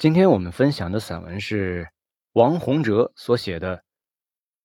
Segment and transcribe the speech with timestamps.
[0.00, 1.90] 今天我们分享的散文是
[2.32, 3.76] 王洪哲所写的《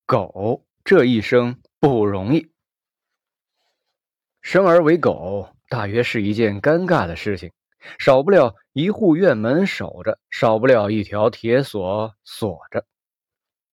[0.05, 2.39] 狗这一生不容易》。
[4.41, 7.51] 生而为狗，大约是一件尴尬的事情，
[7.99, 12.85] 少不了一户院门守着，少不了一条铁锁锁着。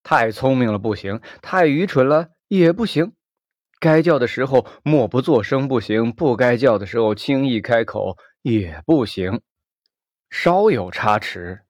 [0.02, 3.12] 太聪明了不行，太愚蠢了也不行。
[3.79, 9.42] 该叫的时候默不作声不行，不该叫的时候轻易开口也不行。
[10.33, 11.61] 稍有差池，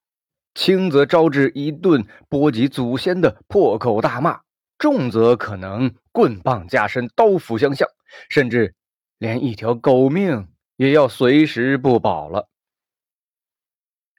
[0.55, 4.41] 轻则招致一顿波及祖先的破口大骂，
[4.79, 7.89] 重则可能棍棒加身、刀斧相向，
[8.31, 8.77] 甚至
[9.19, 12.49] 连一条狗命也要随时不保了。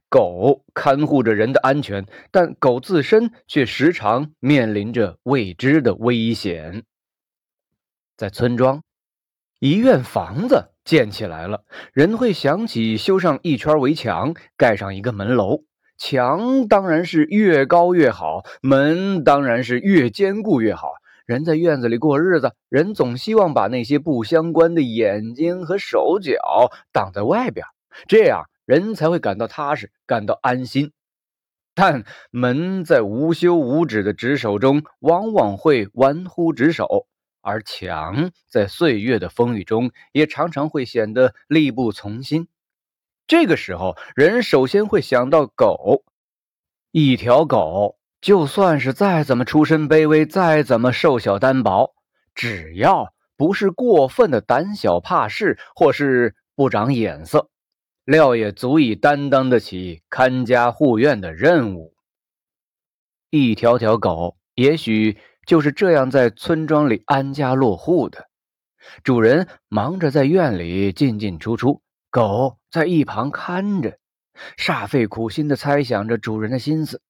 [0.10, 6.84] 狗看护着人的安全，但狗自身却时常面临着未知的危险。
[8.18, 8.84] 在村庄，
[9.60, 10.73] 一院房子。
[10.86, 15.64] 建起来了，人会想起修上一圈围墙，盖上一个门楼。
[15.98, 20.90] 墙当然是越高越好，门当然是越坚固越好。
[21.26, 27.66] 人在院子里过日子，人总希望把那些不相关的眼睛和手脚挡在外边，
[28.08, 30.92] 这样人才会感到踏实，感到安心。
[31.76, 37.08] 但门在无休无止的值守中，往往会玩忽职守。
[37.44, 42.48] 而强在岁月的风雨中，也常常会显得力不从心。
[43.28, 46.06] 这个时候，人首先会想到狗。
[46.92, 51.94] 一条狗，就算是再怎么出身卑微，再怎么瘦小单薄，
[52.34, 57.50] 只要不是过分的胆小怕事，或是不长眼色，
[58.06, 61.94] 料也足以担当得起看家护院的任务。
[63.30, 65.18] 一条条狗，也许。
[65.46, 68.30] 就是这样，在村庄里安家落户的
[69.04, 73.98] 主人忙着在院里进进出出，狗在一旁看着，
[74.58, 77.02] 煞费苦心的猜想着主人的心思。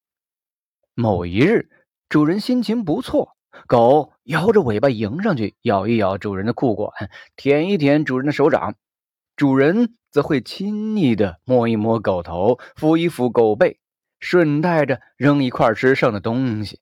[0.93, 1.69] 某一日，
[2.09, 6.91] 主人心情不错，狗摇着尾巴迎上去，咬一咬主人的裤管，
[7.35, 8.75] 舔一舔主人的手掌，
[9.35, 13.79] 主人则会亲昵的摸一摸狗头，抚一抚狗背，
[14.19, 16.79] 顺带着扔一块吃剩的东西。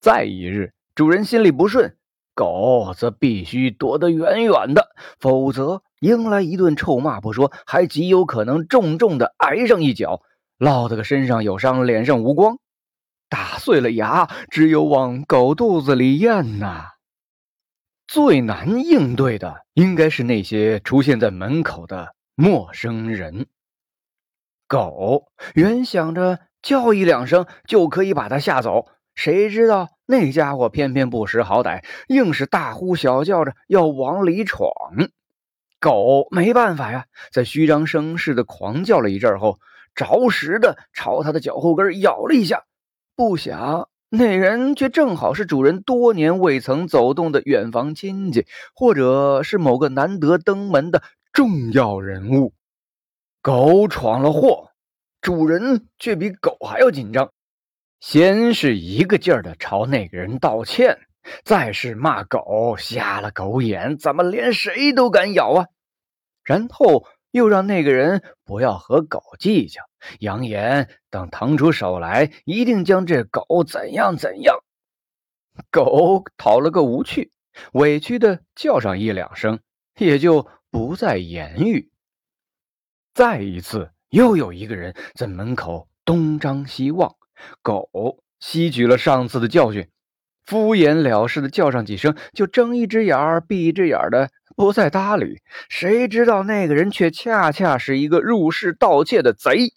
[0.00, 1.96] 再一日，主人心里不顺，
[2.34, 10.22] 狗则必须躲得远远的，否则迎来一顿臭骂不说，还极有可能重重的挨上一脚，
[10.58, 12.58] 落得个身上有伤，脸上无光，
[13.28, 16.90] 打碎了牙，只有往狗肚子里咽呐。
[18.06, 23.46] 最难应对的，应该是那些出现在门口的陌生人。
[24.68, 28.86] 狗原想着叫一两声就可以把它吓走。
[29.16, 34.70] 谁知道那家伙偏偏不识好歹，硬是大呼小叫着要往里闯。
[35.80, 39.58] 狗没办法呀，在虚张声势的狂叫了一阵后，
[39.94, 42.64] 着实的朝他的脚后跟咬了一下。
[43.16, 51.02] 不想那人却正好是主人多年未曾走动的远房亲戚，或者是某个难得登门的
[51.32, 52.52] 重要人物。
[53.42, 54.70] 狗闯了祸，
[55.20, 57.30] 主人却比狗还要紧张。
[58.00, 60.98] 先是一个劲儿的朝那个人道歉，
[61.44, 65.66] 再是骂狗瞎了狗眼，怎么连谁都敢咬啊？
[66.44, 69.82] 然后又让那个人不要和狗计较，
[70.20, 74.56] 扬言等腾出手来，一定将这狗怎样怎样。
[75.70, 77.32] 狗讨了个无趣，
[77.72, 79.58] 委屈的叫上一两声，
[79.98, 81.90] 也就不再言语。
[83.14, 87.16] 再一次，又有一个人在门口东张西望。
[87.62, 87.88] 狗
[88.38, 89.88] 吸取了上次的教训，
[90.44, 95.40] 敷衍了事的叫上几声，就睁一只眼儿闭一只眼的，不再搭理。
[95.68, 99.72] 谁知道那个人却恰恰是一个入室盗窃的贼。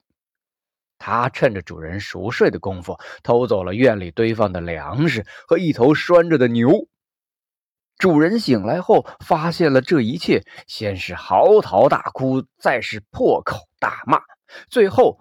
[0.97, 6.87] 他趁着主人熟睡的功夫，偷走了院里堆放的粮食和一头拴着的牛。
[7.97, 14.19] 主人醒来后，发现了这一切，先是嚎啕大哭，再是破口大骂，
[14.69, 15.19] 最后。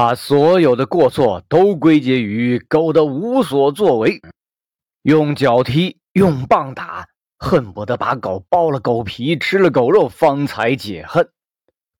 [0.00, 4.22] 把所有的过错都归结于狗的无所作为，
[5.02, 7.06] 用脚踢，用棒打，
[7.36, 11.28] 恨不得把狗剥了狗皮，吃了狗肉，方才解恨。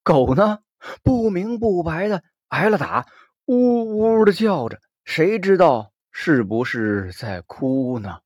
[0.03, 0.61] 狗呢，
[1.03, 3.07] 不明不白的挨了打，
[3.45, 8.21] 呜呜的叫着，谁知道是不是在哭呢？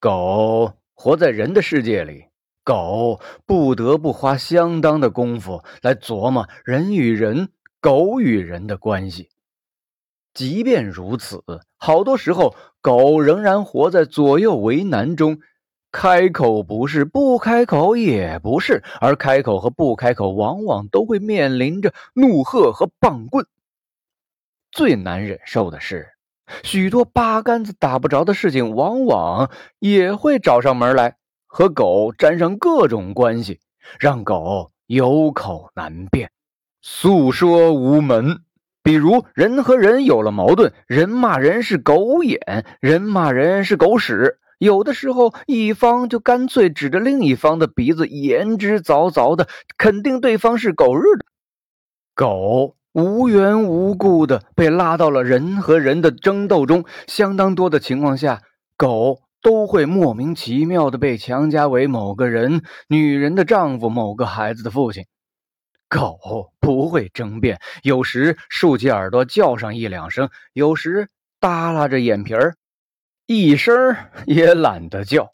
[0.00, 2.24] 狗活在人的世界里，
[2.64, 7.52] 狗不得不花相当的功夫来琢磨人与人。
[7.82, 9.28] 狗与人的关系，
[10.32, 11.42] 即便如此，
[11.76, 15.40] 好多时候狗仍然活在左右为难中。
[15.90, 23.46] 开口不是，不开口也不是，而开口和不开口，往往都会面临着怒喝和棒棍。
[24.70, 26.12] 最难忍受的是，
[26.62, 29.50] 许多八竿子打不着的事情，往往
[29.80, 33.58] 也会找上门来，和狗沾上各种关系，
[33.98, 36.30] 让狗有口难辩，
[36.82, 38.40] 诉说无门。
[38.82, 44.38] 比如，人和人有了矛盾，人骂人是狗眼，人骂人是狗屎。
[44.58, 49.48] 有的时候，一方就干脆指着另一方的鼻子，言之凿凿的
[49.78, 51.24] 肯定对方是狗日的。
[52.14, 58.42] 狗无缘无故的被拉到了人和人的争斗中，相当多的情况下，
[58.76, 65.06] 狗都会莫名其妙的被强加为某个人、女人的丈夫、某个孩子的父亲。
[65.92, 72.56] 狗不会争辩，有时竖起耳朵叫上一两声，有时耷拉着眼皮儿。
[73.26, 73.94] 一声
[74.26, 75.30] 也懒得叫。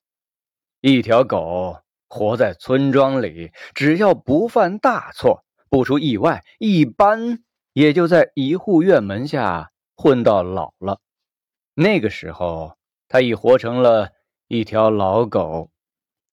[0.81, 7.39] 一条狗活在村庄里，只要不犯大错，不出意外，一般
[7.73, 10.99] 也就在一户院门下混到老了。
[11.75, 12.77] 那个时候，
[13.07, 14.11] 它已活成了
[14.49, 15.71] 一条老狗，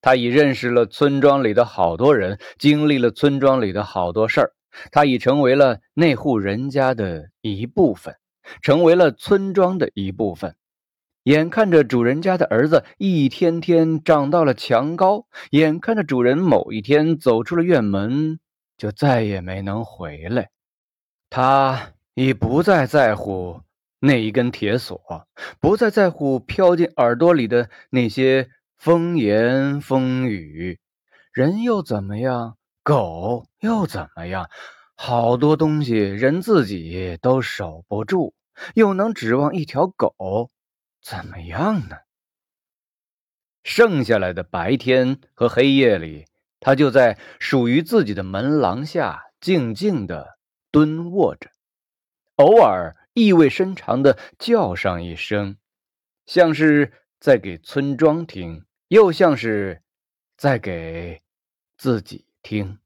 [0.06, 4.52] 他已认识了村庄里的好多人，经历了村庄里的好多事儿，
[4.92, 8.16] 他已成为了那户人家的一部分，
[8.62, 10.56] 成为了村庄的一部分。
[11.24, 18.40] 眼看着主人家的儿子一天天长到了墙高，眼看着主人某一天走出了院门，
[18.78, 20.52] 就再也没能回来。
[21.31, 23.62] 他已不再在乎
[24.00, 25.02] 那一根铁锁，
[25.60, 28.50] 不再在乎飘进耳朵里的那些
[28.85, 30.79] 风言风语。
[31.33, 32.55] 人又怎么样？
[32.83, 34.47] 狗又怎么样？
[34.95, 38.35] 好多东西人自己都守不住，
[38.75, 40.51] 又能指望一条狗？
[41.01, 41.97] 怎么样呢？
[43.63, 46.27] 剩下来的白天和黑夜里，
[46.59, 50.37] 他就在属于自己的门廊下静静的
[50.69, 51.49] 蹲卧着，
[52.35, 55.57] 偶尔意味深长的叫上一声，
[56.27, 59.81] 像是在给村庄听，又像是
[60.37, 61.21] 在给
[61.77, 62.79] 自己听。